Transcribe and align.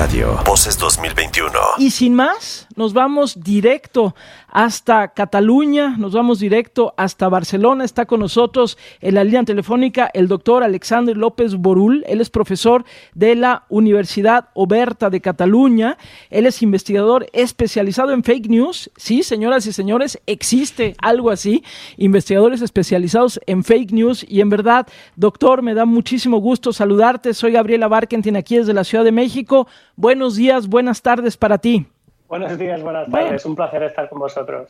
Radio. 0.00 0.40
Voces 0.46 0.78
2021. 0.78 1.52
Y 1.76 1.90
sin 1.90 2.14
más, 2.14 2.66
nos 2.80 2.94
vamos 2.94 3.38
directo 3.44 4.14
hasta 4.48 5.08
Cataluña, 5.08 5.96
nos 5.98 6.14
vamos 6.14 6.38
directo 6.38 6.94
hasta 6.96 7.28
Barcelona. 7.28 7.84
Está 7.84 8.06
con 8.06 8.20
nosotros 8.20 8.78
en 9.02 9.16
la 9.16 9.22
línea 9.22 9.44
telefónica 9.44 10.10
el 10.14 10.28
doctor 10.28 10.62
Alexander 10.62 11.14
López 11.14 11.56
Borul. 11.56 12.02
Él 12.08 12.22
es 12.22 12.30
profesor 12.30 12.86
de 13.14 13.34
la 13.34 13.64
Universidad 13.68 14.48
Oberta 14.54 15.10
de 15.10 15.20
Cataluña. 15.20 15.98
Él 16.30 16.46
es 16.46 16.62
investigador 16.62 17.26
especializado 17.34 18.12
en 18.12 18.24
fake 18.24 18.48
news. 18.48 18.90
Sí, 18.96 19.24
señoras 19.24 19.66
y 19.66 19.74
señores, 19.74 20.18
existe 20.26 20.94
algo 21.02 21.28
así. 21.28 21.62
Investigadores 21.98 22.62
especializados 22.62 23.40
en 23.44 23.62
fake 23.62 23.92
news. 23.92 24.24
Y 24.26 24.40
en 24.40 24.48
verdad, 24.48 24.86
doctor, 25.16 25.60
me 25.60 25.74
da 25.74 25.84
muchísimo 25.84 26.38
gusto 26.38 26.72
saludarte. 26.72 27.34
Soy 27.34 27.52
Gabriela 27.52 27.88
Barkentin 27.88 28.38
aquí 28.38 28.56
desde 28.56 28.72
la 28.72 28.84
Ciudad 28.84 29.04
de 29.04 29.12
México. 29.12 29.68
Buenos 29.96 30.36
días, 30.36 30.66
buenas 30.66 31.02
tardes 31.02 31.36
para 31.36 31.58
ti. 31.58 31.86
Buenos 32.30 32.56
días, 32.56 32.80
buenas 32.80 33.10
tardes. 33.10 33.44
Un 33.44 33.56
placer 33.56 33.82
estar 33.82 34.08
con 34.08 34.20
vosotros. 34.20 34.68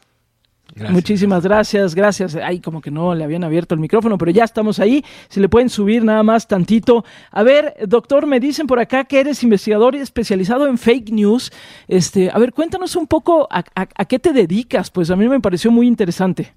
Muchísimas 0.88 1.44
gracias, 1.44 1.94
gracias. 1.94 2.34
Ahí 2.36 2.58
como 2.58 2.80
que 2.80 2.90
no 2.90 3.14
le 3.14 3.22
habían 3.22 3.44
abierto 3.44 3.74
el 3.74 3.80
micrófono, 3.82 4.16
pero 4.16 4.30
ya 4.30 4.44
estamos 4.44 4.78
ahí. 4.78 5.04
Si 5.28 5.40
le 5.40 5.48
pueden 5.50 5.68
subir 5.68 6.02
nada 6.02 6.22
más 6.22 6.48
tantito. 6.48 7.04
A 7.30 7.42
ver, 7.42 7.74
doctor, 7.86 8.26
me 8.26 8.40
dicen 8.40 8.66
por 8.66 8.78
acá 8.80 9.04
que 9.04 9.20
eres 9.20 9.42
investigador 9.42 9.94
y 9.94 9.98
especializado 9.98 10.66
en 10.68 10.78
fake 10.78 11.10
news. 11.10 11.52
Este, 11.86 12.30
a 12.32 12.38
ver, 12.38 12.54
cuéntanos 12.54 12.96
un 12.96 13.06
poco 13.06 13.46
a, 13.50 13.62
qué 14.06 14.18
te 14.18 14.32
dedicas, 14.32 14.90
pues 14.90 15.10
a 15.10 15.16
mí 15.16 15.28
me 15.28 15.40
pareció 15.40 15.70
muy 15.70 15.86
interesante. 15.86 16.54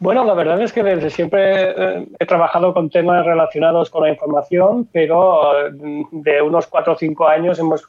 Bueno, 0.00 0.24
la 0.24 0.32
verdad 0.32 0.62
es 0.62 0.72
que 0.72 0.82
desde 0.82 1.10
siempre 1.10 1.72
eh, 1.76 2.08
he 2.18 2.24
trabajado 2.24 2.72
con 2.72 2.88
temas 2.88 3.24
relacionados 3.26 3.90
con 3.90 4.02
la 4.02 4.08
información, 4.08 4.88
pero 4.90 5.68
eh, 5.68 5.72
de 6.10 6.40
unos 6.40 6.66
cuatro 6.68 6.94
o 6.94 6.96
cinco 6.96 7.28
años 7.28 7.58
hemos 7.58 7.86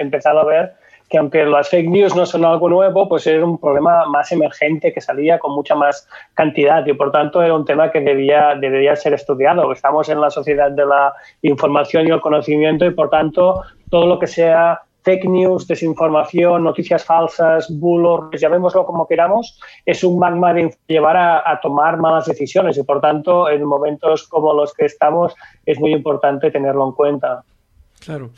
empezado 0.00 0.40
a 0.40 0.44
ver 0.46 0.72
que 1.08 1.18
aunque 1.18 1.44
las 1.44 1.68
fake 1.68 1.88
news 1.88 2.14
no 2.14 2.26
son 2.26 2.44
algo 2.44 2.68
nuevo, 2.68 3.08
pues 3.08 3.26
era 3.26 3.44
un 3.44 3.58
problema 3.58 4.06
más 4.06 4.30
emergente 4.32 4.92
que 4.92 5.00
salía 5.00 5.38
con 5.38 5.54
mucha 5.54 5.74
más 5.74 6.08
cantidad 6.34 6.84
y 6.86 6.92
por 6.92 7.10
tanto 7.10 7.42
era 7.42 7.54
un 7.54 7.64
tema 7.64 7.90
que 7.90 8.00
debía, 8.00 8.54
debería 8.60 8.94
ser 8.94 9.14
estudiado. 9.14 9.72
Estamos 9.72 10.08
en 10.08 10.20
la 10.20 10.30
sociedad 10.30 10.70
de 10.70 10.84
la 10.84 11.12
información 11.42 12.06
y 12.06 12.10
el 12.10 12.20
conocimiento 12.20 12.84
y 12.84 12.90
por 12.90 13.10
tanto 13.10 13.62
todo 13.90 14.06
lo 14.06 14.18
que 14.18 14.26
sea 14.26 14.82
fake 15.02 15.24
news, 15.24 15.66
desinformación, 15.66 16.64
noticias 16.64 17.02
falsas, 17.04 17.66
bulos, 17.78 18.28
llamémoslo 18.38 18.84
como 18.84 19.06
queramos, 19.06 19.58
es 19.86 20.04
un 20.04 20.18
magma 20.18 20.52
de 20.52 20.76
llevar 20.86 21.16
a, 21.16 21.50
a, 21.50 21.60
tomar 21.60 21.96
malas 21.96 22.26
decisiones 22.26 22.76
y 22.76 22.82
por 22.82 23.00
tanto 23.00 23.48
en 23.48 23.64
momentos 23.64 24.28
como 24.28 24.52
los 24.52 24.74
que 24.74 24.84
estamos 24.84 25.34
es 25.64 25.80
muy 25.80 25.92
importante 25.92 26.50
tenerlo 26.50 26.88
en 26.88 26.92
cuenta. 26.92 27.42
Claro. 28.00 28.30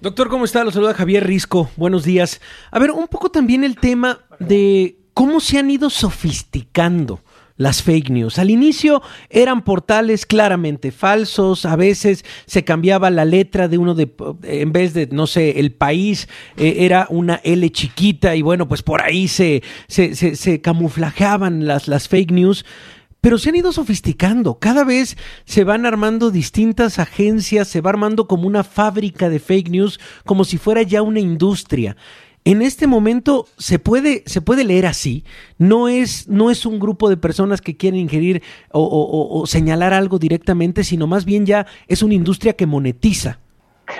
Doctor, 0.00 0.28
¿cómo 0.28 0.44
está? 0.44 0.62
Lo 0.62 0.70
saluda 0.70 0.94
Javier 0.94 1.26
Risco. 1.26 1.70
Buenos 1.74 2.04
días. 2.04 2.40
A 2.70 2.78
ver, 2.78 2.92
un 2.92 3.08
poco 3.08 3.32
también 3.32 3.64
el 3.64 3.74
tema 3.74 4.20
de 4.38 4.96
cómo 5.12 5.40
se 5.40 5.58
han 5.58 5.72
ido 5.72 5.90
sofisticando 5.90 7.20
las 7.56 7.82
fake 7.82 8.10
news. 8.10 8.38
Al 8.38 8.50
inicio 8.50 9.02
eran 9.28 9.64
portales 9.64 10.24
claramente 10.24 10.92
falsos, 10.92 11.64
a 11.64 11.74
veces 11.74 12.24
se 12.46 12.62
cambiaba 12.62 13.10
la 13.10 13.24
letra 13.24 13.66
de 13.66 13.76
uno 13.76 13.96
de, 13.96 14.14
en 14.44 14.70
vez 14.70 14.94
de, 14.94 15.08
no 15.08 15.26
sé, 15.26 15.58
el 15.58 15.72
país, 15.72 16.28
eh, 16.56 16.76
era 16.78 17.08
una 17.10 17.40
L 17.42 17.68
chiquita 17.72 18.36
y 18.36 18.42
bueno, 18.42 18.68
pues 18.68 18.84
por 18.84 19.02
ahí 19.02 19.26
se, 19.26 19.64
se, 19.88 20.14
se, 20.14 20.62
las, 21.58 21.88
las 21.88 22.08
fake 22.08 22.30
news 22.30 22.64
pero 23.20 23.38
se 23.38 23.48
han 23.48 23.56
ido 23.56 23.72
sofisticando. 23.72 24.58
Cada 24.58 24.84
vez 24.84 25.16
se 25.44 25.64
van 25.64 25.86
armando 25.86 26.30
distintas 26.30 26.98
agencias, 26.98 27.68
se 27.68 27.80
va 27.80 27.90
armando 27.90 28.28
como 28.28 28.46
una 28.46 28.64
fábrica 28.64 29.28
de 29.28 29.38
fake 29.38 29.70
news, 29.70 30.00
como 30.24 30.44
si 30.44 30.58
fuera 30.58 30.82
ya 30.82 31.02
una 31.02 31.20
industria. 31.20 31.96
En 32.44 32.62
este 32.62 32.86
momento 32.86 33.46
se 33.58 33.78
puede, 33.78 34.22
se 34.26 34.40
puede 34.40 34.64
leer 34.64 34.86
así. 34.86 35.24
No 35.58 35.88
es, 35.88 36.28
no 36.28 36.50
es 36.50 36.64
un 36.64 36.78
grupo 36.78 37.10
de 37.10 37.16
personas 37.16 37.60
que 37.60 37.76
quieren 37.76 38.00
ingerir 38.00 38.42
o, 38.72 39.30
o 39.30 39.46
señalar 39.46 39.92
algo 39.92 40.18
directamente, 40.18 40.84
sino 40.84 41.06
más 41.06 41.24
bien 41.24 41.44
ya 41.44 41.66
es 41.88 42.02
una 42.02 42.14
industria 42.14 42.54
que 42.54 42.66
monetiza. 42.66 43.40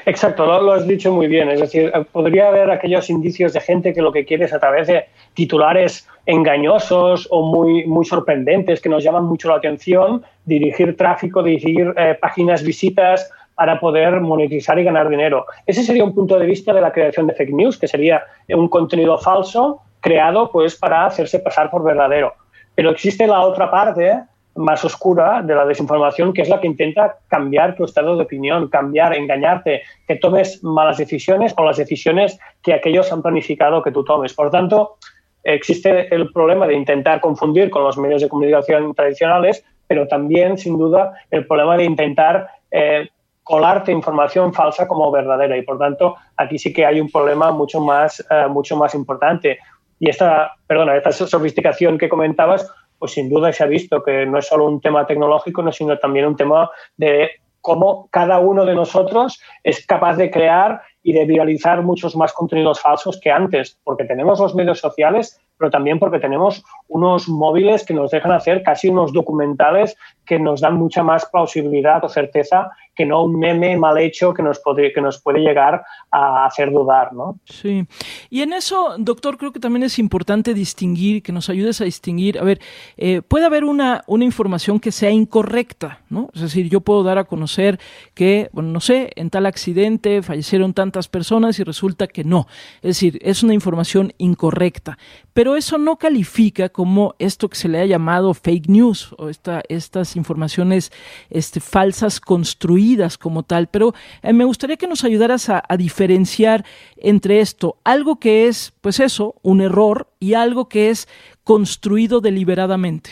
Exacto, 0.06 0.46
lo, 0.46 0.72
has 0.72 0.86
dicho 0.86 1.12
muy 1.12 1.26
bien. 1.26 1.48
Es 1.50 1.60
decir, 1.60 1.92
podría 2.12 2.48
haber 2.48 2.70
aquellos 2.70 3.10
indicios 3.10 3.52
de 3.52 3.60
gente 3.60 3.92
que 3.92 4.02
lo 4.02 4.12
que 4.12 4.24
quiere 4.24 4.44
es 4.44 4.52
a 4.52 4.58
través 4.58 4.86
de 4.86 5.06
titulares 5.34 6.06
engañosos 6.26 7.26
o 7.30 7.42
muy, 7.42 7.86
muy 7.86 8.04
sorprendentes 8.04 8.80
que 8.80 8.88
nos 8.88 9.02
llaman 9.02 9.24
mucho 9.24 9.48
la 9.48 9.56
atención, 9.56 10.24
dirigir 10.44 10.96
tráfico, 10.96 11.42
dirigir 11.42 11.94
eh, 11.96 12.16
páginas, 12.20 12.62
visitas 12.62 13.30
para 13.54 13.80
poder 13.80 14.20
monetizar 14.20 14.78
y 14.78 14.84
ganar 14.84 15.08
dinero. 15.08 15.46
Ese 15.66 15.82
sería 15.82 16.04
un 16.04 16.14
punto 16.14 16.38
de 16.38 16.46
vista 16.46 16.72
de 16.72 16.80
la 16.80 16.92
creación 16.92 17.26
de 17.26 17.34
fake 17.34 17.52
news, 17.52 17.78
que 17.78 17.88
sería 17.88 18.22
un 18.48 18.68
contenido 18.68 19.18
falso 19.18 19.82
creado 20.00 20.50
pues 20.52 20.76
para 20.76 21.06
hacerse 21.06 21.40
pasar 21.40 21.70
por 21.70 21.82
verdadero. 21.82 22.34
Pero 22.74 22.90
existe 22.90 23.26
la 23.26 23.40
otra 23.40 23.70
parte 23.70 24.20
más 24.58 24.84
oscura 24.84 25.40
de 25.42 25.54
la 25.54 25.64
desinformación, 25.64 26.32
que 26.32 26.42
es 26.42 26.48
la 26.48 26.60
que 26.60 26.66
intenta 26.66 27.18
cambiar 27.28 27.76
tu 27.76 27.84
estado 27.84 28.16
de 28.16 28.24
opinión, 28.24 28.68
cambiar, 28.68 29.16
engañarte, 29.16 29.82
que 30.06 30.16
tomes 30.16 30.62
malas 30.64 30.98
decisiones 30.98 31.54
o 31.56 31.64
las 31.64 31.76
decisiones 31.76 32.38
que 32.62 32.74
aquellos 32.74 33.12
han 33.12 33.22
planificado 33.22 33.82
que 33.82 33.92
tú 33.92 34.04
tomes. 34.04 34.34
Por 34.34 34.50
tanto, 34.50 34.96
existe 35.44 36.12
el 36.12 36.32
problema 36.32 36.66
de 36.66 36.74
intentar 36.74 37.20
confundir 37.20 37.70
con 37.70 37.84
los 37.84 37.96
medios 37.96 38.20
de 38.20 38.28
comunicación 38.28 38.94
tradicionales, 38.94 39.64
pero 39.86 40.08
también, 40.08 40.58
sin 40.58 40.76
duda, 40.76 41.12
el 41.30 41.46
problema 41.46 41.76
de 41.76 41.84
intentar 41.84 42.48
eh, 42.70 43.08
colarte 43.44 43.92
información 43.92 44.52
falsa 44.52 44.88
como 44.88 45.10
verdadera. 45.12 45.56
Y, 45.56 45.62
por 45.62 45.78
tanto, 45.78 46.16
aquí 46.36 46.58
sí 46.58 46.72
que 46.72 46.84
hay 46.84 47.00
un 47.00 47.10
problema 47.10 47.52
mucho 47.52 47.80
más, 47.80 48.26
eh, 48.28 48.46
mucho 48.48 48.76
más 48.76 48.94
importante. 48.94 49.58
Y 50.00 50.10
esta, 50.10 50.52
perdona, 50.66 50.96
esta 50.96 51.12
sofisticación 51.12 51.96
que 51.96 52.08
comentabas 52.08 52.70
pues 52.98 53.12
sin 53.12 53.28
duda 53.28 53.52
se 53.52 53.64
ha 53.64 53.66
visto 53.66 54.02
que 54.02 54.26
no 54.26 54.38
es 54.38 54.46
solo 54.46 54.66
un 54.66 54.80
tema 54.80 55.06
tecnológico, 55.06 55.70
sino 55.72 55.98
también 55.98 56.26
un 56.26 56.36
tema 56.36 56.70
de 56.96 57.30
cómo 57.60 58.08
cada 58.10 58.38
uno 58.38 58.64
de 58.64 58.74
nosotros 58.74 59.40
es 59.62 59.84
capaz 59.86 60.16
de 60.16 60.30
crear 60.30 60.82
y 61.02 61.12
de 61.12 61.24
viralizar 61.24 61.82
muchos 61.82 62.16
más 62.16 62.32
contenidos 62.32 62.80
falsos 62.80 63.20
que 63.20 63.30
antes, 63.30 63.78
porque 63.84 64.04
tenemos 64.04 64.40
los 64.40 64.54
medios 64.54 64.78
sociales, 64.78 65.40
pero 65.58 65.70
también 65.70 65.98
porque 65.98 66.18
tenemos 66.18 66.64
unos 66.88 67.28
móviles 67.28 67.84
que 67.84 67.94
nos 67.94 68.10
dejan 68.10 68.32
hacer 68.32 68.62
casi 68.62 68.88
unos 68.88 69.12
documentales 69.12 69.96
que 70.24 70.38
nos 70.38 70.60
dan 70.60 70.76
mucha 70.76 71.02
más 71.02 71.26
plausibilidad 71.26 72.04
o 72.04 72.08
certeza 72.08 72.70
que 72.98 73.06
no 73.06 73.22
un 73.22 73.38
meme 73.38 73.76
mal 73.76 73.96
hecho 73.98 74.34
que 74.34 74.42
nos 74.42 74.58
puede, 74.58 74.92
que 74.92 75.00
nos 75.00 75.22
puede 75.22 75.38
llegar 75.38 75.84
a 76.10 76.44
hacer 76.44 76.72
dudar, 76.72 77.12
¿no? 77.12 77.38
Sí. 77.44 77.86
Y 78.28 78.42
en 78.42 78.52
eso, 78.52 78.96
doctor, 78.98 79.38
creo 79.38 79.52
que 79.52 79.60
también 79.60 79.84
es 79.84 80.00
importante 80.00 80.52
distinguir, 80.52 81.22
que 81.22 81.30
nos 81.30 81.48
ayudes 81.48 81.80
a 81.80 81.84
distinguir, 81.84 82.40
a 82.40 82.42
ver, 82.42 82.60
eh, 82.96 83.22
puede 83.22 83.46
haber 83.46 83.62
una, 83.62 84.02
una 84.08 84.24
información 84.24 84.80
que 84.80 84.90
sea 84.90 85.10
incorrecta, 85.10 86.00
¿no? 86.10 86.28
Es 86.34 86.40
decir, 86.40 86.68
yo 86.68 86.80
puedo 86.80 87.04
dar 87.04 87.18
a 87.18 87.24
conocer 87.24 87.78
que, 88.14 88.50
bueno, 88.52 88.70
no 88.70 88.80
sé, 88.80 89.12
en 89.14 89.30
tal 89.30 89.46
accidente 89.46 90.20
fallecieron 90.22 90.74
tantas 90.74 91.06
personas 91.06 91.58
y 91.60 91.62
resulta 91.62 92.08
que 92.08 92.24
no. 92.24 92.48
Es 92.82 92.98
decir, 92.98 93.20
es 93.22 93.44
una 93.44 93.54
información 93.54 94.12
incorrecta. 94.18 94.98
Pero 95.38 95.54
eso 95.54 95.78
no 95.78 95.98
califica 95.98 96.68
como 96.68 97.14
esto 97.20 97.48
que 97.48 97.54
se 97.54 97.68
le 97.68 97.78
ha 97.78 97.86
llamado 97.86 98.34
fake 98.34 98.66
news 98.66 99.14
o 99.18 99.28
esta, 99.28 99.62
estas 99.68 100.16
informaciones 100.16 100.90
este, 101.30 101.60
falsas 101.60 102.18
construidas 102.18 103.16
como 103.16 103.44
tal, 103.44 103.68
pero 103.68 103.94
eh, 104.24 104.32
me 104.32 104.44
gustaría 104.44 104.76
que 104.76 104.88
nos 104.88 105.04
ayudaras 105.04 105.48
a, 105.48 105.62
diferenciar 105.76 106.64
entre 106.96 107.38
esto, 107.38 107.76
algo 107.84 108.18
que 108.18 108.48
es, 108.48 108.72
pues 108.80 108.98
eso, 108.98 109.36
un 109.42 109.60
error 109.60 110.08
y 110.18 110.34
algo 110.34 110.68
que 110.68 110.90
es 110.90 111.06
construido 111.44 112.20
deliberadamente. 112.20 113.10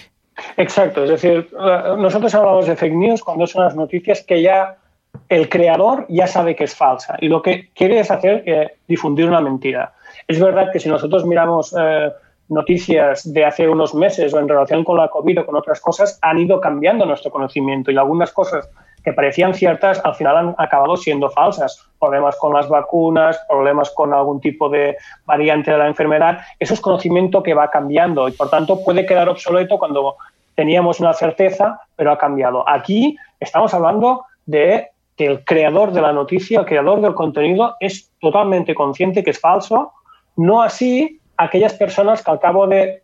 Exacto, 0.57 1.05
es 1.05 1.11
decir, 1.11 1.49
eh, 1.53 1.95
nosotros 1.97 2.35
hablamos 2.35 2.67
de 2.67 2.75
fake 2.75 2.95
news 2.95 3.23
cuando 3.23 3.47
son 3.47 3.63
las 3.63 3.77
noticias 3.77 4.25
que 4.25 4.43
ya 4.43 4.79
el 5.29 5.49
creador 5.49 6.07
ya 6.09 6.27
sabe 6.27 6.57
que 6.57 6.65
es 6.65 6.75
falsa 6.75 7.17
y 7.21 7.29
lo 7.29 7.41
que 7.41 7.71
quiere 7.73 8.01
es 8.01 8.11
hacer 8.11 8.43
eh, 8.47 8.79
difundir 8.89 9.27
una 9.29 9.41
mentira. 9.41 9.93
Es 10.29 10.41
verdad 10.41 10.71
que 10.73 10.81
si 10.81 10.89
nosotros 10.89 11.25
miramos 11.25 11.75
noticias 12.49 13.33
de 13.33 13.45
hace 13.45 13.69
unos 13.69 13.95
meses 13.95 14.33
o 14.33 14.39
en 14.39 14.49
relación 14.49 14.85
con 14.85 14.97
la 14.97 15.09
COVID 15.09 15.41
o 15.41 15.47
con 15.47 15.57
otras 15.57 15.81
cosas, 15.81 16.19
han 16.23 16.39
ido 16.39 16.61
cambiando 16.61 17.05
nuestro 17.05 17.31
conocimiento 17.31 17.91
y 17.91 17.97
algunas 17.97 18.33
cosas 18.33 18.69
que 19.05 19.13
parecían 19.13 19.55
ciertas 19.55 20.05
al 20.05 20.17
final 20.17 20.37
han 20.37 20.55
acabado 20.59 20.97
siendo 20.97 21.31
falsas. 21.31 21.89
Problemas 22.01 22.37
con 22.37 22.53
las 22.53 22.69
vacunas, 22.69 23.41
problemas 23.49 23.91
con 23.91 24.13
algún 24.13 24.41
tipo 24.41 24.69
de 24.69 24.97
variante 25.25 25.71
de 25.71 25.79
la 25.79 25.87
enfermedad. 25.87 26.41
Eso 26.59 26.75
es 26.75 26.81
conocimiento 26.81 27.43
que 27.43 27.55
va 27.55 27.71
cambiando 27.71 28.29
y 28.29 28.33
por 28.33 28.51
tanto 28.51 28.83
puede 28.85 29.07
quedar 29.07 29.29
obsoleto 29.29 29.79
cuando 29.79 30.17
teníamos 30.57 30.99
una 31.01 31.13
certeza, 31.13 31.81
pero 31.95 32.11
ha 32.11 32.19
cambiado. 32.19 32.69
Aquí 32.69 33.17
estamos 33.39 33.73
hablando 33.75 34.25
de 34.45 34.89
que 35.17 35.27
el 35.27 35.45
creador 35.45 35.93
de 35.93 36.03
la 36.03 36.13
noticia, 36.13 36.61
el 36.61 36.67
creador 36.67 37.01
del 37.01 37.15
contenido, 37.15 37.77
es 37.79 38.11
totalmente 38.21 38.75
consciente 38.75 39.23
que 39.23 39.31
es 39.31 39.41
falso, 39.41 39.93
no 40.37 40.63
así 40.63 41.21
aquellas 41.37 41.75
personas 41.75 42.23
que 42.23 42.31
al 42.31 42.41
cabo 42.41 42.67
de, 42.67 43.03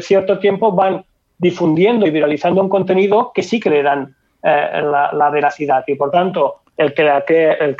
cierto 0.00 0.38
tiempo 0.38 0.72
van 0.72 1.04
difundiendo 1.38 2.06
y 2.06 2.10
viralizando 2.10 2.60
un 2.60 2.68
contenido 2.68 3.32
que 3.34 3.42
sí 3.42 3.60
dan 3.60 4.14
eh, 4.42 4.82
la, 5.12 5.30
veracidad 5.30 5.84
y 5.86 5.94
por 5.94 6.10
tanto 6.10 6.56
el 6.76 6.94
que, 6.94 7.02
la 7.04 7.24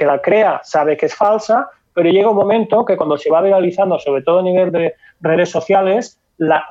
la 0.01 0.19
crea 0.21 0.61
sabe 0.65 0.97
que 0.97 1.07
es 1.07 1.15
falsa, 1.15 1.69
pero 1.95 2.11
llega 2.11 2.31
un 2.31 2.37
momento 2.37 2.85
que 2.85 2.97
cuando 2.97 3.17
se 3.17 3.31
va 3.31 3.41
viralizando, 3.41 3.99
sobre 3.99 4.23
todo 4.23 4.41
a 4.41 4.43
nivel 4.43 4.73
de 4.73 4.95
redes 5.21 5.51
sociales, 5.51 6.21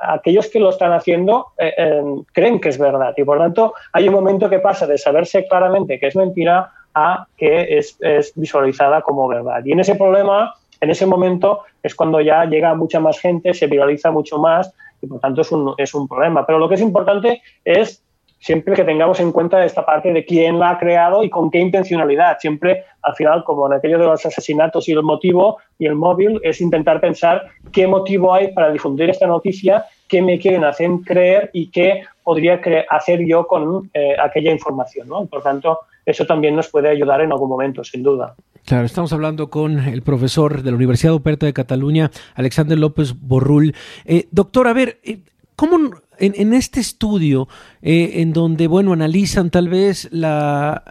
aquellos 0.02 0.48
que 0.48 0.60
lo 0.60 0.70
están 0.70 0.92
haciendo 0.92 1.48
eh, 1.58 1.74
eh, 1.76 2.02
creen 2.32 2.58
que 2.58 2.70
es 2.70 2.78
verdad 2.78 3.12
y 3.16 3.24
por 3.24 3.36
tanto 3.36 3.74
hay 3.92 4.08
un 4.08 4.14
momento 4.14 4.48
que 4.48 4.60
pasa 4.60 4.86
de 4.86 4.96
saberse 4.96 5.46
claramente 5.46 5.98
que 5.98 6.06
es 6.06 6.16
mentira 6.16 6.72
a 6.94 7.26
que 7.36 7.78
es 7.78 7.98
visualizada 8.34 9.02
como 9.02 9.28
verdad. 9.28 9.62
Y 9.64 9.72
en 9.72 9.80
ese 9.80 9.94
problema, 9.94 10.54
en 10.80 10.90
ese 10.90 11.06
momento, 11.06 11.62
es 11.82 11.94
cuando 11.94 12.20
ya 12.20 12.44
llega 12.44 12.74
mucha 12.74 13.00
más 13.00 13.18
gente, 13.18 13.54
se 13.54 13.66
viraliza 13.66 14.10
mucho 14.10 14.38
más 14.38 14.72
y 15.00 15.06
por 15.06 15.20
tanto 15.20 15.42
es 15.42 15.52
un, 15.52 15.74
es 15.76 15.94
un 15.94 16.08
problema. 16.08 16.46
Pero 16.46 16.58
lo 16.58 16.68
que 16.68 16.76
es 16.76 16.80
importante 16.80 17.42
es 17.64 18.02
siempre 18.40 18.74
que 18.74 18.84
tengamos 18.84 19.20
en 19.20 19.32
cuenta 19.32 19.64
esta 19.64 19.84
parte 19.84 20.12
de 20.12 20.24
quién 20.24 20.58
la 20.58 20.70
ha 20.70 20.78
creado 20.78 21.24
y 21.24 21.30
con 21.30 21.50
qué 21.50 21.58
intencionalidad. 21.58 22.38
Siempre, 22.38 22.84
al 23.02 23.14
final, 23.14 23.44
como 23.44 23.66
en 23.66 23.74
aquello 23.74 23.98
de 23.98 24.06
los 24.06 24.24
asesinatos 24.24 24.88
y 24.88 24.92
el 24.92 25.02
motivo 25.02 25.58
y 25.78 25.86
el 25.86 25.94
móvil, 25.94 26.40
es 26.42 26.60
intentar 26.60 27.00
pensar 27.00 27.48
qué 27.72 27.86
motivo 27.86 28.32
hay 28.32 28.52
para 28.52 28.70
difundir 28.70 29.10
esta 29.10 29.26
noticia, 29.26 29.86
qué 30.08 30.22
me 30.22 30.38
quieren 30.38 30.64
hacer 30.64 30.90
creer 31.04 31.50
y 31.52 31.70
qué 31.70 32.02
podría 32.22 32.60
hacer 32.90 33.24
yo 33.26 33.46
con 33.46 33.90
eh, 33.94 34.14
aquella 34.20 34.52
información. 34.52 35.28
Por 35.28 35.42
tanto, 35.42 35.80
eso 36.06 36.24
también 36.24 36.56
nos 36.56 36.68
puede 36.68 36.88
ayudar 36.88 37.20
en 37.20 37.32
algún 37.32 37.48
momento, 37.48 37.82
sin 37.84 38.02
duda. 38.02 38.34
Claro, 38.64 38.84
estamos 38.84 39.12
hablando 39.12 39.48
con 39.48 39.78
el 39.78 40.02
profesor 40.02 40.62
de 40.62 40.70
la 40.70 40.76
Universidad 40.76 41.14
Operta 41.14 41.46
de 41.46 41.52
Cataluña, 41.52 42.10
Alexander 42.34 42.78
López 42.78 43.14
Borrul. 43.18 43.74
Eh, 44.04 44.28
doctor, 44.30 44.68
a 44.68 44.72
ver, 44.72 45.00
eh, 45.04 45.20
¿cómo 45.56 45.90
en, 46.18 46.52
este 46.52 46.80
estudio, 46.80 47.48
eh, 47.82 48.12
en 48.16 48.32
donde, 48.32 48.66
bueno, 48.66 48.92
analizan 48.92 49.50
tal 49.50 49.68
vez 49.68 50.08
la, 50.10 50.82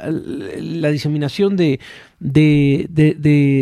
la 0.57 0.89
diseminación 0.89 1.55
de, 1.55 1.79
de, 2.19 2.87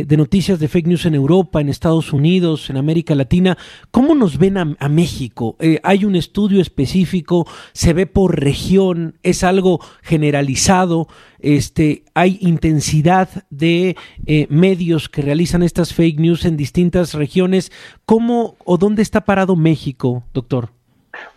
de, 0.07 0.17
noticias 0.17 0.59
de 0.59 0.67
fake 0.67 0.87
news 0.87 1.05
en 1.05 1.15
Europa, 1.15 1.59
en 1.59 1.69
Estados 1.69 2.13
Unidos, 2.13 2.69
en 2.69 2.77
América 2.77 3.15
Latina, 3.15 3.57
¿cómo 3.91 4.15
nos 4.15 4.37
ven 4.37 4.57
a, 4.57 4.89
México? 4.89 5.57
Eh, 5.59 5.79
¿Hay 5.83 6.05
un 6.05 6.15
estudio 6.15 6.61
específico? 6.61 7.47
¿Se 7.73 7.93
ve 7.93 8.05
por 8.05 8.39
región? 8.39 9.15
¿Es 9.23 9.43
algo 9.43 9.79
generalizado? 10.01 11.07
Este, 11.39 12.05
¿Hay 12.13 12.37
intensidad 12.41 13.45
de 13.49 13.97
eh, 14.25 14.47
medios 14.49 15.09
que 15.09 15.21
realizan 15.21 15.63
estas 15.63 15.93
fake 15.93 16.19
news 16.19 16.45
en 16.45 16.57
distintas 16.57 17.13
regiones? 17.13 17.71
¿Cómo 18.05 18.55
o 18.63 18.77
dónde 18.77 19.01
está 19.01 19.25
parado 19.25 19.55
México, 19.55 20.23
doctor? 20.33 20.74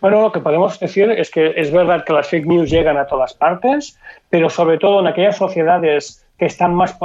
Bueno, 0.01 0.23
lo 0.23 0.33
que 0.33 0.41
podemos 0.41 0.79
decir 0.79 1.11
es 1.11 1.31
que 1.31 1.53
es 1.57 1.73
verdad 1.73 2.05
que 2.05 2.13
las 2.13 2.29
fake 2.29 2.47
news 2.47 2.71
llegan 2.71 2.97
a 2.97 3.07
todas 3.07 3.35
partes, 3.35 3.99
pero 4.31 4.51
sobre 4.51 4.79
todo 4.79 5.01
en 5.01 5.07
aquellas 5.07 5.37
sociedades 5.37 6.25
que 6.39 6.47
están 6.47 6.75
más, 6.75 6.97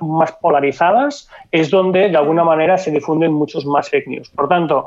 más 0.00 0.32
polarizadas 0.32 1.28
es 1.50 1.70
donde 1.70 2.08
de 2.08 2.16
alguna 2.16 2.44
manera 2.44 2.78
se 2.78 2.90
difunden 2.90 3.32
muchos 3.32 3.66
más 3.66 3.90
fake 3.90 4.06
news. 4.06 4.30
Por 4.30 4.48
tanto, 4.48 4.86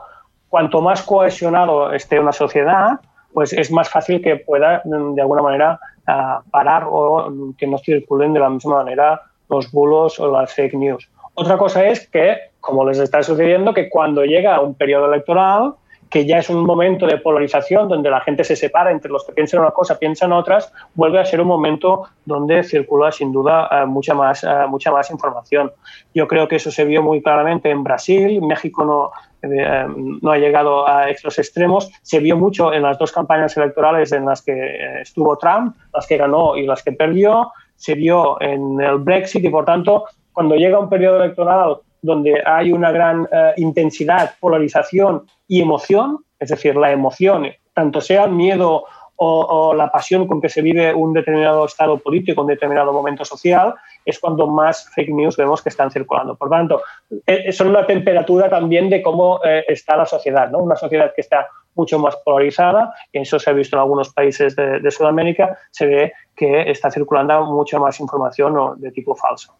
cuanto 0.49 0.81
más 0.81 1.03
cohesionado 1.03 1.91
esté 1.93 2.19
una 2.19 2.31
sociedad, 2.31 2.99
pues 3.33 3.53
es 3.53 3.71
más 3.71 3.89
fácil 3.89 4.21
que 4.21 4.37
pueda 4.37 4.81
de 4.83 5.21
alguna 5.21 5.41
manera 5.41 5.79
ah, 6.07 6.41
parar 6.49 6.85
o 6.87 7.53
que 7.57 7.67
no 7.67 7.77
circulen 7.77 8.33
de 8.33 8.39
la 8.39 8.49
misma 8.49 8.77
manera 8.77 9.21
los 9.49 9.71
bulos 9.71 10.19
o 10.19 10.31
las 10.31 10.53
fake 10.53 10.73
news. 10.75 11.09
Otra 11.33 11.57
cosa 11.57 11.85
es 11.85 12.07
que, 12.07 12.37
como 12.59 12.85
les 12.85 12.99
está 12.99 13.23
sucediendo, 13.23 13.73
que 13.73 13.89
cuando 13.89 14.23
llega 14.23 14.59
un 14.59 14.75
periodo 14.75 15.11
electoral, 15.11 15.73
que 16.09 16.25
ya 16.25 16.39
es 16.39 16.49
un 16.49 16.65
momento 16.65 17.05
de 17.05 17.17
polarización 17.17 17.87
donde 17.87 18.09
la 18.09 18.21
gente 18.21 18.43
se 18.43 18.55
separa 18.55 18.91
entre 18.91 19.11
los 19.11 19.25
que 19.25 19.33
piensan 19.33 19.61
una 19.61 19.71
cosa, 19.71 19.99
piensan 19.99 20.33
otras, 20.33 20.73
vuelve 20.95 21.19
a 21.19 21.25
ser 21.25 21.39
un 21.39 21.47
momento 21.47 22.07
donde 22.25 22.63
circula 22.63 23.11
sin 23.11 23.31
duda 23.31 23.69
eh, 23.71 23.85
mucha, 23.85 24.13
más, 24.13 24.43
eh, 24.43 24.47
mucha 24.67 24.91
más 24.91 25.11
información. 25.11 25.71
Yo 26.13 26.27
creo 26.27 26.47
que 26.47 26.55
eso 26.55 26.71
se 26.71 26.83
vio 26.85 27.03
muy 27.03 27.21
claramente 27.21 27.69
en 27.69 27.83
Brasil, 27.83 28.41
México 28.41 28.83
no, 28.83 29.11
eh, 29.43 29.85
no 30.21 30.31
ha 30.31 30.37
llegado 30.37 30.87
a 30.87 31.09
estos 31.09 31.37
extremos, 31.37 31.91
se 32.01 32.19
vio 32.19 32.35
mucho 32.35 32.73
en 32.73 32.81
las 32.81 32.97
dos 32.97 33.11
campañas 33.11 33.55
electorales 33.55 34.11
en 34.11 34.25
las 34.25 34.41
que 34.41 35.01
estuvo 35.01 35.37
Trump, 35.37 35.75
las 35.93 36.07
que 36.07 36.17
ganó 36.17 36.57
y 36.57 36.65
las 36.65 36.81
que 36.81 36.91
perdió, 36.91 37.51
se 37.75 37.93
vio 37.93 38.41
en 38.41 38.81
el 38.81 38.97
Brexit 38.97 39.43
y 39.45 39.49
por 39.49 39.63
tanto 39.63 40.05
cuando 40.33 40.55
llega 40.55 40.79
un 40.79 40.89
periodo 40.89 41.23
electoral 41.23 41.77
donde 42.01 42.41
hay 42.45 42.71
una 42.71 42.91
gran 42.91 43.27
intensidad, 43.57 44.35
polarización 44.39 45.23
y 45.47 45.61
emoción, 45.61 46.19
es 46.39 46.49
decir, 46.49 46.75
la 46.75 46.91
emoción, 46.91 47.47
tanto 47.73 48.01
sea 48.01 48.27
miedo 48.27 48.85
o, 49.21 49.73
la 49.73 49.91
pasión 49.91 50.27
con 50.27 50.39
que 50.39 50.47
se 50.47 50.61
vive 50.61 50.93
un 50.93 51.11
determinado 51.11 51.65
estado 51.65 51.97
político, 51.97 52.41
un 52.41 52.47
determinado 52.47 52.93
momento 52.93 53.25
social, 53.25 53.75
es 54.05 54.17
cuando 54.17 54.47
más 54.47 54.89
fake 54.95 55.09
news 55.09 55.35
vemos 55.35 55.61
que 55.61 55.69
están 55.69 55.91
circulando. 55.91 56.35
Por 56.35 56.49
tanto, 56.49 56.81
eh, 57.25 57.51
son 57.51 57.67
una 57.67 57.85
temperatura 57.85 58.49
también 58.49 58.89
de 58.89 59.01
cómo 59.01 59.41
eh, 59.43 59.65
está 59.67 59.97
la 59.97 60.05
sociedad, 60.05 60.49
¿no? 60.49 60.59
Una 60.59 60.77
sociedad 60.77 61.11
que 61.13 61.21
está 61.21 61.49
mucho 61.75 61.99
más 61.99 62.15
polarizada, 62.17 62.93
y 63.11 63.19
eso 63.19 63.39
se 63.39 63.49
ha 63.49 63.53
visto 63.53 63.75
en 63.75 63.81
algunos 63.81 64.13
países 64.13 64.55
de, 64.55 64.79
de 64.79 64.91
Sudamérica, 64.91 65.57
se 65.69 65.85
ve 65.85 66.13
que 66.33 66.71
está 66.71 66.89
circulando 66.89 67.43
mucha 67.45 67.77
más 67.77 67.99
información 67.99 68.79
de 68.79 68.91
tipo 68.91 69.15
falso. 69.15 69.53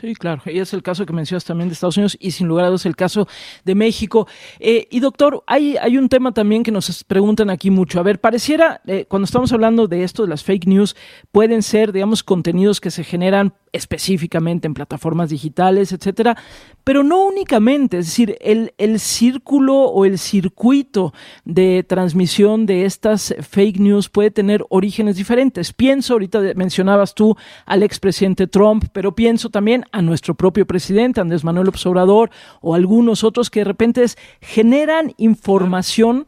Sí, 0.00 0.14
claro. 0.14 0.42
Y 0.46 0.58
es 0.58 0.72
el 0.74 0.82
caso 0.82 1.06
que 1.06 1.12
mencionas 1.12 1.44
también 1.44 1.68
de 1.68 1.74
Estados 1.74 1.96
Unidos 1.96 2.16
y 2.20 2.32
sin 2.32 2.48
lugar 2.48 2.64
a 2.64 2.68
dudas 2.68 2.84
el 2.86 2.96
caso 2.96 3.28
de 3.64 3.74
México. 3.74 4.26
Eh, 4.58 4.88
y 4.90 5.00
doctor, 5.00 5.44
hay, 5.46 5.76
hay 5.76 5.96
un 5.98 6.08
tema 6.08 6.32
también 6.32 6.62
que 6.62 6.72
nos 6.72 7.04
preguntan 7.04 7.48
aquí 7.48 7.70
mucho. 7.70 8.00
A 8.00 8.02
ver, 8.02 8.20
pareciera, 8.20 8.80
eh, 8.86 9.06
cuando 9.08 9.24
estamos 9.24 9.52
hablando 9.52 9.86
de 9.86 10.02
esto, 10.02 10.22
de 10.22 10.28
las 10.28 10.42
fake 10.42 10.66
news, 10.66 10.96
pueden 11.30 11.62
ser, 11.62 11.92
digamos, 11.92 12.22
contenidos 12.22 12.80
que 12.80 12.90
se 12.90 13.04
generan 13.04 13.54
específicamente 13.72 14.66
en 14.66 14.74
plataformas 14.74 15.30
digitales, 15.30 15.90
etcétera, 15.92 16.36
pero 16.84 17.02
no 17.02 17.24
únicamente, 17.24 17.98
es 17.98 18.06
decir, 18.06 18.36
el, 18.40 18.72
el 18.78 19.00
círculo 19.00 19.74
o 19.74 20.04
el 20.04 20.18
circuito 20.18 21.12
de 21.44 21.82
transmisión 21.82 22.66
de 22.66 22.84
estas 22.84 23.34
fake 23.40 23.80
news 23.80 24.08
puede 24.08 24.30
tener 24.30 24.64
orígenes 24.68 25.16
diferentes. 25.16 25.72
Pienso, 25.72 26.12
ahorita 26.12 26.40
mencionabas 26.54 27.14
tú 27.14 27.36
al 27.66 27.82
expresidente 27.82 28.46
Trump, 28.46 28.84
pero 28.92 29.14
pienso 29.14 29.50
también 29.50 29.83
a 29.92 30.02
nuestro 30.02 30.34
propio 30.34 30.66
presidente, 30.66 31.20
Andrés 31.20 31.44
Manuel 31.44 31.70
Obrador, 31.84 32.30
o 32.60 32.74
algunos 32.74 33.24
otros 33.24 33.50
que 33.50 33.60
de 33.60 33.64
repente 33.64 34.04
generan 34.40 35.14
información 35.16 36.26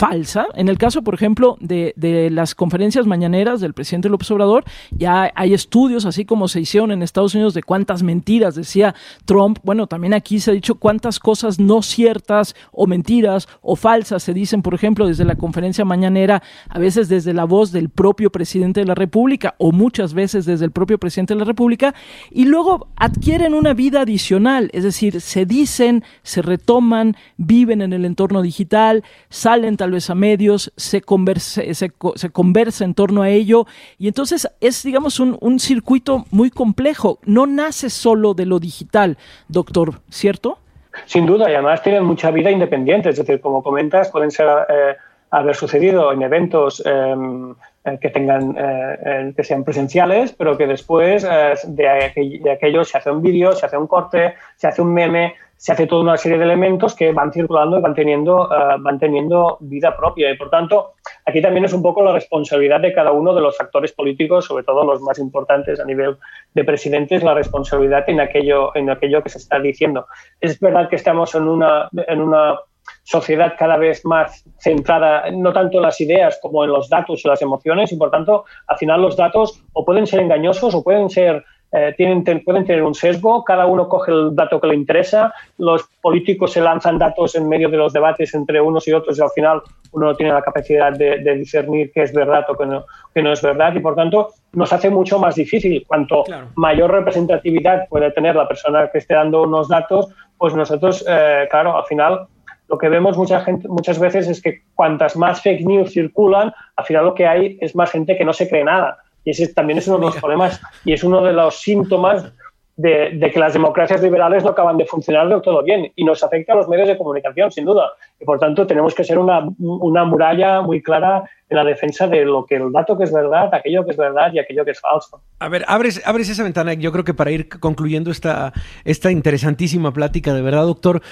falsa. 0.00 0.46
En 0.54 0.70
el 0.70 0.78
caso, 0.78 1.02
por 1.02 1.12
ejemplo, 1.12 1.58
de, 1.60 1.92
las 2.32 2.54
conferencias 2.54 3.06
mañaneras 3.06 3.60
del 3.60 3.74
presidente 3.74 4.08
López 4.08 4.30
Obrador, 4.30 4.64
ya 4.92 5.30
hay 5.34 5.52
estudios, 5.52 6.06
así 6.06 6.24
como 6.24 6.48
se 6.48 6.58
hicieron 6.58 6.90
en 6.90 7.02
Estados 7.02 7.34
Unidos, 7.34 7.52
de 7.52 7.62
cuántas 7.62 8.02
mentiras 8.02 8.54
decía 8.54 8.94
Trump. 9.26 9.58
Bueno, 9.62 9.88
también 9.88 10.14
aquí 10.14 10.40
se 10.40 10.52
ha 10.52 10.54
dicho 10.54 10.76
cuántas 10.76 11.18
cosas 11.18 11.60
no 11.60 11.82
ciertas 11.82 12.54
o 12.72 12.86
mentiras 12.86 13.46
o 13.60 13.76
falsas 13.76 14.22
se 14.22 14.32
dicen, 14.32 14.62
por 14.62 14.72
ejemplo, 14.72 15.06
desde 15.06 15.26
la 15.26 15.36
conferencia 15.36 15.84
mañanera, 15.84 16.42
a 16.70 16.78
veces 16.78 17.10
desde 17.10 17.34
la 17.34 17.44
voz 17.44 17.70
del 17.70 17.90
propio 17.90 18.30
presidente 18.32 18.80
de 18.80 18.86
la 18.86 18.94
República 18.94 19.54
o 19.58 19.70
muchas 19.70 20.14
veces 20.14 20.46
desde 20.46 20.64
el 20.64 20.70
propio 20.70 20.96
presidente 20.96 21.34
de 21.34 21.40
la 21.40 21.44
República, 21.44 21.94
y 22.30 22.46
luego 22.46 22.88
adquieren 22.96 23.52
una 23.52 23.74
vida 23.74 24.00
adicional, 24.00 24.70
es 24.72 24.84
decir, 24.84 25.20
se 25.20 25.44
dicen, 25.44 26.04
se 26.22 26.40
retoman, 26.40 27.18
viven 27.36 27.82
en 27.82 27.92
el 27.92 28.06
entorno 28.06 28.40
digital, 28.40 29.04
salen 29.28 29.76
tal 29.76 29.89
a 30.10 30.14
medios, 30.14 30.72
se, 30.76 31.00
converse, 31.00 31.74
se, 31.74 31.90
conversa 32.30 32.84
en 32.84 32.94
torno 32.94 33.22
a 33.22 33.30
ello 33.30 33.66
y 33.98 34.08
entonces 34.08 34.48
es, 34.60 34.82
digamos, 34.82 35.20
un, 35.20 35.36
un, 35.40 35.58
circuito 35.58 36.26
muy 36.30 36.50
complejo. 36.50 37.18
No 37.24 37.46
nace 37.46 37.90
solo 37.90 38.34
de 38.34 38.46
lo 38.46 38.58
digital, 38.60 39.18
doctor, 39.48 40.00
¿cierto? 40.10 40.58
Sin 41.06 41.26
duda, 41.26 41.50
y 41.50 41.54
además 41.54 41.82
tienen 41.82 42.04
mucha 42.04 42.30
vida 42.30 42.50
independiente, 42.50 43.10
es 43.10 43.16
decir, 43.16 43.40
como 43.40 43.62
comentas, 43.62 44.10
pueden 44.10 44.30
ser... 44.30 44.48
Eh, 44.68 44.96
haber 45.30 45.54
sucedido 45.54 46.12
en 46.12 46.22
eventos 46.22 46.82
em, 46.84 47.54
eh, 47.84 47.98
que 48.00 48.10
tengan 48.10 48.54
eh, 48.58 49.32
que 49.36 49.44
sean 49.44 49.64
presenciales, 49.64 50.32
pero 50.32 50.56
que 50.56 50.66
después 50.66 51.22
de, 51.22 52.40
de, 52.42 52.50
aquello 52.50 52.84
se 52.84 52.98
hace 52.98 53.10
un 53.10 53.22
vídeo, 53.22 53.52
se 53.52 53.66
hace 53.66 53.76
un 53.76 53.86
corte, 53.86 54.34
se 54.56 54.66
hace 54.68 54.82
un 54.82 54.92
meme, 54.92 55.34
se 55.60 55.72
hace 55.72 55.86
toda 55.86 56.00
una 56.00 56.16
serie 56.16 56.38
de 56.38 56.44
elementos 56.44 56.94
que 56.94 57.12
van 57.12 57.30
circulando 57.30 57.78
y 57.78 57.82
van 57.82 57.94
teniendo, 57.94 58.48
uh, 58.48 58.80
van 58.80 58.98
teniendo 58.98 59.58
vida 59.60 59.94
propia. 59.94 60.30
Y 60.30 60.36
por 60.38 60.48
tanto, 60.48 60.94
aquí 61.26 61.42
también 61.42 61.66
es 61.66 61.74
un 61.74 61.82
poco 61.82 62.02
la 62.02 62.14
responsabilidad 62.14 62.80
de 62.80 62.94
cada 62.94 63.12
uno 63.12 63.34
de 63.34 63.42
los 63.42 63.60
actores 63.60 63.92
políticos, 63.92 64.46
sobre 64.46 64.64
todo 64.64 64.86
los 64.86 65.02
más 65.02 65.18
importantes 65.18 65.78
a 65.78 65.84
nivel 65.84 66.16
de 66.54 66.64
presidentes, 66.64 67.22
la 67.22 67.34
responsabilidad 67.34 68.08
en 68.08 68.20
aquello, 68.20 68.74
en 68.74 68.88
aquello 68.88 69.22
que 69.22 69.28
se 69.28 69.36
está 69.36 69.60
diciendo. 69.60 70.06
Es 70.40 70.58
verdad 70.60 70.88
que 70.88 70.96
estamos 70.96 71.34
en 71.34 71.46
una, 71.46 71.90
en 71.92 72.22
una 72.22 72.58
sociedad 73.02 73.54
cada 73.58 73.76
vez 73.76 74.04
más 74.04 74.44
centrada 74.58 75.30
no 75.30 75.52
tanto 75.52 75.78
en 75.78 75.82
las 75.82 76.00
ideas 76.00 76.38
como 76.40 76.64
en 76.64 76.70
los 76.70 76.88
datos 76.88 77.24
y 77.24 77.28
las 77.28 77.42
emociones 77.42 77.92
y 77.92 77.96
por 77.96 78.10
tanto 78.10 78.44
al 78.66 78.78
final 78.78 79.02
los 79.02 79.16
datos 79.16 79.62
o 79.72 79.84
pueden 79.84 80.06
ser 80.06 80.20
engañosos 80.20 80.74
o 80.74 80.82
pueden 80.82 81.10
ser 81.10 81.44
eh, 81.72 81.94
tienen, 81.96 82.24
pueden 82.44 82.64
tener 82.64 82.82
un 82.82 82.96
sesgo, 82.96 83.44
cada 83.44 83.66
uno 83.66 83.88
coge 83.88 84.10
el 84.10 84.34
dato 84.34 84.60
que 84.60 84.66
le 84.66 84.74
interesa, 84.74 85.32
los 85.58 85.84
políticos 86.02 86.52
se 86.52 86.60
lanzan 86.60 86.98
datos 86.98 87.36
en 87.36 87.48
medio 87.48 87.68
de 87.68 87.76
los 87.76 87.92
debates 87.92 88.34
entre 88.34 88.60
unos 88.60 88.88
y 88.88 88.92
otros 88.92 89.16
y 89.16 89.22
al 89.22 89.30
final 89.30 89.62
uno 89.92 90.06
no 90.06 90.16
tiene 90.16 90.32
la 90.32 90.42
capacidad 90.42 90.92
de, 90.92 91.18
discernir 91.36 91.92
qué 91.92 92.02
es 92.02 92.12
verdad 92.12 92.44
o 92.48 92.56
qué 92.56 92.66
no, 92.66 92.84
no, 93.14 93.32
es 93.32 93.42
verdad. 93.42 93.72
Y 93.74 93.80
por 93.80 93.94
tanto 93.94 94.30
nos 94.52 94.72
hace 94.72 94.90
mucho 94.90 95.18
más 95.20 95.36
difícil. 95.36 95.84
Cuanto 95.86 96.24
mayor 96.56 96.90
representatividad 96.90 97.88
puede 97.88 98.10
tener 98.12 98.34
la 98.34 98.48
persona 98.48 98.88
que 98.90 98.98
esté 98.98 99.14
dando 99.14 99.42
unos 99.42 99.68
datos, 99.68 100.08
pues 100.38 100.54
nosotros, 100.54 101.04
eh, 101.08 101.46
claro, 101.50 101.76
al 101.76 101.84
final 101.84 102.26
lo 102.70 102.78
que 102.78 102.88
vemos 102.88 103.18
mucha 103.18 103.40
gente, 103.40 103.66
muchas 103.66 103.98
veces 103.98 104.28
es 104.28 104.40
que 104.40 104.62
cuantas 104.76 105.16
más 105.16 105.42
fake 105.42 105.66
news 105.66 105.92
circulan, 105.92 106.52
al 106.76 106.84
final 106.84 107.04
lo 107.04 107.14
que 107.14 107.26
hay 107.26 107.58
es 107.60 107.74
más 107.74 107.90
gente 107.90 108.16
que 108.16 108.24
no 108.24 108.32
se 108.32 108.48
cree 108.48 108.62
nada. 108.62 108.98
Y 109.24 109.30
ese 109.30 109.52
también 109.52 109.80
es 109.80 109.88
uno 109.88 109.98
de 109.98 110.04
los 110.06 110.16
problemas 110.16 110.60
y 110.84 110.92
es 110.92 111.02
uno 111.02 111.22
de 111.22 111.32
los 111.32 111.60
síntomas 111.60 112.32
de, 112.76 113.30
que 113.32 113.38
las 113.38 113.52
democracias 113.52 114.02
liberales 114.02 114.42
no 114.42 114.50
acaban 114.50 114.76
de 114.76 114.86
funcionar 114.86 115.28
del 115.28 115.42
todo 115.42 115.62
bien 115.62 115.92
y 115.96 116.04
nos 116.04 116.22
afecta 116.22 116.52
a 116.52 116.56
los 116.56 116.68
medios 116.68 116.88
de 116.88 116.96
comunicación, 116.96 117.50
sin 117.52 117.64
duda. 117.64 117.90
Y 118.18 118.24
por 118.24 118.38
tanto, 118.38 118.66
tenemos 118.66 118.94
que 118.94 119.04
ser 119.04 119.18
una, 119.18 119.46
una, 119.58 120.04
muralla 120.04 120.62
muy 120.62 120.82
clara 120.82 121.24
en 121.48 121.56
la 121.56 121.64
defensa 121.64 122.06
de 122.06 122.24
lo 122.24 122.46
que 122.46 122.56
el 122.56 122.72
dato 122.72 122.96
que 122.96 123.04
es 123.04 123.12
verdad, 123.12 123.52
aquello 123.52 123.84
que 123.84 123.90
es 123.90 123.96
verdad 123.96 124.32
y 124.32 124.38
aquello 124.38 124.64
que 124.64 124.70
es 124.70 124.80
falso. 124.80 125.20
A 125.40 125.48
ver, 125.48 125.64
abres, 125.68 126.00
abres 126.06 126.30
esa 126.30 126.42
ventana, 126.42 126.72
yo 126.74 126.92
creo 126.92 127.04
que 127.04 127.14
para 127.14 127.30
ir 127.30 127.48
concluyendo 127.48 128.10
esta, 128.10 128.52
esta 128.84 129.10
interesantísima 129.10 129.92
plática, 129.92 130.32
de 130.32 130.42
verdad, 130.42 130.62
doctor, 130.62 131.02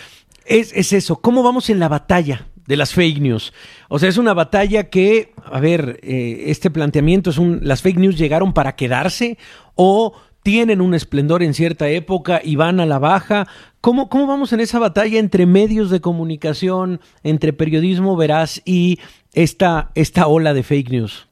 es, 0.48 0.72
es 0.74 0.92
eso, 0.92 1.16
¿cómo 1.20 1.42
vamos 1.42 1.70
en 1.70 1.78
la 1.78 1.88
batalla 1.88 2.46
de 2.68 2.76
las 2.76 2.92
fake 2.92 3.20
news. 3.20 3.52
O 3.88 3.98
sea, 3.98 4.10
es 4.10 4.18
una 4.18 4.34
batalla 4.34 4.90
que, 4.90 5.32
a 5.42 5.58
ver, 5.58 5.98
eh, 6.02 6.44
este 6.48 6.70
planteamiento 6.70 7.30
es 7.30 7.38
un, 7.38 7.60
las 7.62 7.80
fake 7.80 7.96
news 7.96 8.18
llegaron 8.18 8.52
para 8.52 8.76
quedarse 8.76 9.38
o 9.74 10.12
tienen 10.42 10.82
un 10.82 10.94
esplendor 10.94 11.42
en 11.42 11.54
cierta 11.54 11.88
época 11.88 12.40
y 12.44 12.56
van 12.56 12.78
a 12.78 12.86
la 12.86 12.98
baja. 12.98 13.46
¿Cómo, 13.80 14.10
cómo 14.10 14.26
vamos 14.26 14.52
en 14.52 14.60
esa 14.60 14.78
batalla 14.78 15.18
entre 15.18 15.46
medios 15.46 15.88
de 15.88 16.02
comunicación, 16.02 17.00
entre 17.22 17.54
periodismo 17.54 18.16
veraz 18.16 18.60
y 18.66 18.98
esta, 19.32 19.90
esta 19.94 20.26
ola 20.26 20.52
de 20.52 20.62
fake 20.62 20.90
news? 20.90 21.26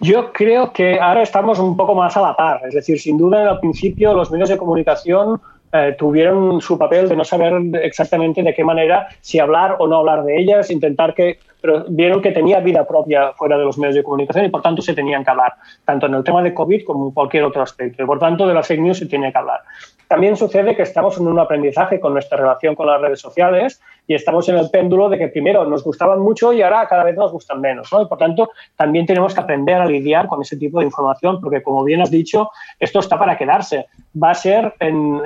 Yo 0.00 0.32
creo 0.32 0.72
que 0.72 0.98
ahora 0.98 1.22
estamos 1.22 1.60
un 1.60 1.76
poco 1.76 1.94
más 1.94 2.16
a 2.16 2.20
la 2.20 2.36
par. 2.36 2.60
Es 2.66 2.74
decir, 2.74 2.98
sin 2.98 3.16
duda, 3.16 3.48
al 3.48 3.60
principio 3.60 4.12
los 4.12 4.30
medios 4.30 4.48
de 4.48 4.58
comunicación 4.58 5.40
eh, 5.76 5.96
tuvieron 5.98 6.60
su 6.60 6.78
papel 6.78 7.08
de 7.08 7.16
no 7.16 7.24
saber 7.24 7.52
exactamente 7.82 8.44
de 8.44 8.54
qué 8.54 8.62
manera, 8.62 9.08
si 9.20 9.40
hablar 9.40 9.74
o 9.80 9.88
no 9.88 9.96
hablar 9.96 10.22
de 10.22 10.38
ellas, 10.38 10.70
intentar 10.70 11.14
que, 11.14 11.40
pero 11.60 11.84
vieron 11.88 12.22
que 12.22 12.30
tenía 12.30 12.60
vida 12.60 12.86
propia 12.86 13.32
fuera 13.32 13.58
de 13.58 13.64
los 13.64 13.76
medios 13.76 13.96
de 13.96 14.04
comunicación 14.04 14.44
y 14.44 14.50
por 14.50 14.62
tanto 14.62 14.82
se 14.82 14.94
tenían 14.94 15.24
que 15.24 15.30
hablar, 15.32 15.54
tanto 15.84 16.06
en 16.06 16.14
el 16.14 16.22
tema 16.22 16.44
de 16.44 16.54
COVID 16.54 16.84
como 16.84 17.06
en 17.06 17.10
cualquier 17.10 17.42
otro 17.42 17.60
aspecto. 17.60 18.04
Y 18.04 18.06
por 18.06 18.20
tanto, 18.20 18.46
de 18.46 18.54
las 18.54 18.68
fake 18.68 18.82
news 18.82 18.98
se 18.98 19.06
tiene 19.06 19.32
que 19.32 19.38
hablar. 19.38 19.62
También 20.08 20.36
sucede 20.36 20.76
que 20.76 20.82
estamos 20.82 21.18
en 21.18 21.26
un 21.26 21.38
aprendizaje 21.38 21.98
con 21.98 22.12
nuestra 22.12 22.38
relación 22.38 22.74
con 22.74 22.86
las 22.86 23.00
redes 23.00 23.20
sociales 23.20 23.80
y 24.06 24.14
estamos 24.14 24.48
en 24.48 24.58
el 24.58 24.70
péndulo 24.70 25.08
de 25.08 25.18
que 25.18 25.28
primero 25.28 25.64
nos 25.64 25.82
gustaban 25.82 26.20
mucho 26.20 26.52
y 26.52 26.62
ahora 26.62 26.86
cada 26.88 27.04
vez 27.04 27.16
nos 27.16 27.32
gustan 27.32 27.60
menos. 27.60 27.90
¿no? 27.92 28.06
Por 28.08 28.18
tanto, 28.18 28.50
también 28.76 29.06
tenemos 29.06 29.34
que 29.34 29.40
aprender 29.40 29.76
a 29.76 29.86
lidiar 29.86 30.28
con 30.28 30.42
ese 30.42 30.56
tipo 30.56 30.80
de 30.80 30.86
información 30.86 31.40
porque, 31.40 31.62
como 31.62 31.84
bien 31.84 32.02
has 32.02 32.10
dicho, 32.10 32.50
esto 32.78 33.00
está 33.00 33.18
para 33.18 33.38
quedarse. 33.38 33.86
Va 34.22 34.30
a 34.30 34.34
ser 34.34 34.74
en, 34.80 35.20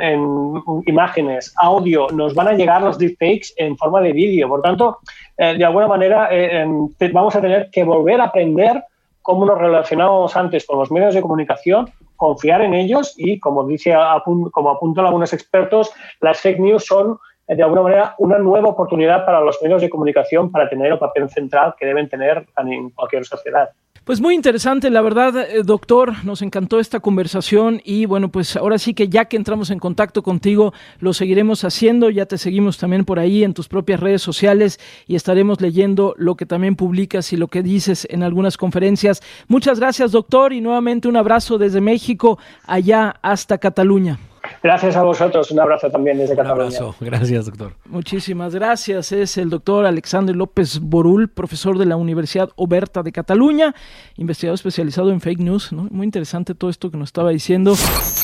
imágenes, 0.86 1.52
audio, 1.56 2.06
nos 2.12 2.34
van 2.34 2.48
a 2.48 2.52
llegar 2.52 2.82
los 2.82 2.98
deepfakes 2.98 3.54
en 3.56 3.76
forma 3.76 4.00
de 4.00 4.12
vídeo. 4.12 4.48
Por 4.48 4.62
tanto, 4.62 4.98
eh, 5.36 5.54
de 5.58 5.64
alguna 5.64 5.88
manera 5.88 6.28
eh, 6.30 6.64
vamos 7.12 7.34
a 7.34 7.40
tener 7.40 7.70
que 7.70 7.82
volver 7.84 8.20
a 8.20 8.24
aprender 8.24 8.84
cómo 9.22 9.44
nos 9.44 9.58
relacionábamos 9.58 10.34
antes 10.36 10.64
con 10.64 10.78
los 10.78 10.90
medios 10.90 11.14
de 11.14 11.20
comunicación, 11.20 11.90
confiar 12.18 12.62
en 12.62 12.74
ellos 12.74 13.14
y, 13.16 13.38
como, 13.38 13.64
dice, 13.66 13.94
como 14.50 14.70
apuntan 14.70 15.06
algunos 15.06 15.32
expertos, 15.32 15.90
las 16.20 16.40
fake 16.40 16.58
news 16.58 16.84
son 16.84 17.18
de 17.46 17.62
alguna 17.62 17.82
manera 17.82 18.14
una 18.18 18.38
nueva 18.38 18.68
oportunidad 18.68 19.24
para 19.24 19.40
los 19.40 19.58
medios 19.62 19.80
de 19.80 19.88
comunicación 19.88 20.50
para 20.50 20.68
tener 20.68 20.92
el 20.92 20.98
papel 20.98 21.30
central 21.30 21.74
que 21.78 21.86
deben 21.86 22.08
tener 22.08 22.46
en 22.58 22.90
cualquier 22.90 23.24
sociedad. 23.24 23.70
Pues 24.08 24.22
muy 24.22 24.34
interesante, 24.34 24.88
la 24.88 25.02
verdad, 25.02 25.36
eh, 25.36 25.62
doctor, 25.62 26.24
nos 26.24 26.40
encantó 26.40 26.80
esta 26.80 26.98
conversación 26.98 27.82
y 27.84 28.06
bueno, 28.06 28.30
pues 28.30 28.56
ahora 28.56 28.78
sí 28.78 28.94
que 28.94 29.10
ya 29.10 29.26
que 29.26 29.36
entramos 29.36 29.68
en 29.68 29.78
contacto 29.78 30.22
contigo, 30.22 30.72
lo 30.98 31.12
seguiremos 31.12 31.62
haciendo, 31.62 32.08
ya 32.08 32.24
te 32.24 32.38
seguimos 32.38 32.78
también 32.78 33.04
por 33.04 33.18
ahí 33.18 33.44
en 33.44 33.52
tus 33.52 33.68
propias 33.68 34.00
redes 34.00 34.22
sociales 34.22 34.80
y 35.06 35.14
estaremos 35.14 35.60
leyendo 35.60 36.14
lo 36.16 36.36
que 36.36 36.46
también 36.46 36.74
publicas 36.74 37.34
y 37.34 37.36
lo 37.36 37.48
que 37.48 37.62
dices 37.62 38.08
en 38.10 38.22
algunas 38.22 38.56
conferencias. 38.56 39.20
Muchas 39.46 39.78
gracias, 39.78 40.10
doctor, 40.10 40.54
y 40.54 40.62
nuevamente 40.62 41.06
un 41.06 41.18
abrazo 41.18 41.58
desde 41.58 41.82
México 41.82 42.38
allá 42.64 43.14
hasta 43.20 43.58
Cataluña. 43.58 44.18
Gracias 44.62 44.96
a 44.96 45.02
vosotros, 45.02 45.50
un 45.50 45.60
abrazo 45.60 45.90
también 45.90 46.18
desde 46.18 46.36
Cataluña. 46.36 46.68
Un 46.68 46.74
abrazo, 46.74 46.96
gracias 47.00 47.46
doctor. 47.46 47.74
Muchísimas 47.86 48.54
gracias, 48.54 49.12
es 49.12 49.38
el 49.38 49.50
doctor 49.50 49.86
Alexander 49.86 50.34
López 50.34 50.80
Borul, 50.80 51.28
profesor 51.28 51.78
de 51.78 51.86
la 51.86 51.96
Universidad 51.96 52.50
Oberta 52.56 53.02
de 53.02 53.12
Cataluña, 53.12 53.74
investigador 54.16 54.54
especializado 54.54 55.10
en 55.10 55.20
fake 55.20 55.40
news, 55.40 55.72
muy 55.72 56.04
interesante 56.04 56.54
todo 56.54 56.70
esto 56.70 56.90
que 56.90 56.96
nos 56.96 57.08
estaba 57.08 57.30
diciendo. 57.30 57.74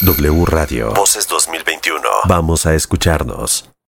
W 0.02 0.44
Radio, 0.46 0.92
Voces 0.94 1.28
2021, 1.28 2.00
vamos 2.26 2.66
a 2.66 2.74
escucharnos. 2.74 3.73